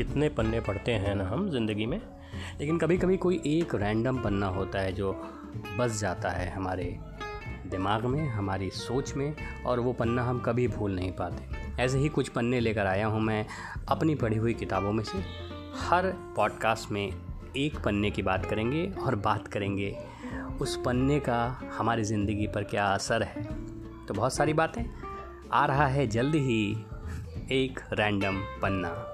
कितने 0.00 0.28
पन्ने 0.28 0.60
पढ़ते 0.60 0.92
हैं 0.92 1.14
ना 1.14 1.24
हम 1.24 1.50
ज़िंदगी 1.50 1.86
में। 1.86 2.00
लेकिन 2.60 2.78
कभी 2.78 2.98
कभी 2.98 3.16
कोई 3.16 3.40
एक 3.46 3.74
रैंडम 3.74 4.18
पन्ना 4.18 4.46
होता 4.46 4.78
है 4.78 4.92
जो 4.92 5.12
बस 5.78 6.00
जाता 6.00 6.28
है 6.28 6.50
हमारे 6.50 6.98
दिमाग 7.66 8.04
में, 8.04 8.28
हमारी 8.28 8.70
सोच 8.70 9.14
में, 9.14 9.34
और 9.66 9.80
वो 9.80 9.92
पन्ना 9.92 10.22
हम 10.22 10.40
कभी 10.40 10.68
भूल 10.68 10.94
नहीं 10.94 11.12
पाते। 11.12 11.82
ऐसे 11.82 11.98
ही 11.98 12.08
कुछ 12.08 12.28
पन्ने 12.28 12.60
लेकर 12.60 12.86
आया 12.86 13.06
हूँ 13.06 13.20
मैं 13.20 13.46
अपनी 13.88 14.14
पढ़ी 14.14 14.36
हुई 14.36 14.54
किताबों 14.54 14.92
में 14.92 15.04
से। 15.04 15.18
हर 15.76 16.06
पॉडकास्ट 16.36 16.92
में 16.92 17.12
एक 17.56 17.78
पन्ने 17.78 18.10
की 18.10 18.22
बात 18.22 18.46
करेंगे 18.46 18.92
और 19.02 19.14
बात 19.14 19.48
करेंगे। 19.48 19.96
उस 20.60 20.76
पन्ने 20.76 21.20
का 21.20 21.60
हमारी 21.78 22.04
ज़िंदगी 22.04 22.46
पर 22.46 22.64
क्या 22.64 22.86
असर 22.86 23.22
है? 23.22 23.44
तो 24.06 24.14
बहुत 24.14 24.34
सारी 24.34 24.52
बातें। 24.52 24.84
आ 25.52 25.66
रहा 25.66 25.86
है 25.86 26.06
जल्द 26.06 26.34
ही 26.34 26.84
एक 27.52 27.80
रैंडम 27.92 28.36
पन्ना। 28.62 29.06